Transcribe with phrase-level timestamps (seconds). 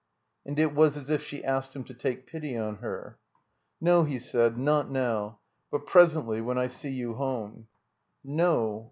[0.47, 3.19] And it was as if she asked him to take pity on her.
[3.89, 4.57] ''No, ''he said.
[4.57, 5.37] ''Not now.
[5.69, 7.67] But presently, when I see you home."
[8.23, 8.79] "No.